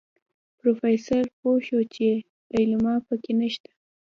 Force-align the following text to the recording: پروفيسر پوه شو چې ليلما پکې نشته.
پروفيسر 0.59 1.23
پوه 1.37 1.57
شو 1.67 1.79
چې 1.93 2.07
ليلما 2.53 2.95
پکې 3.07 3.33
نشته. 3.41 3.69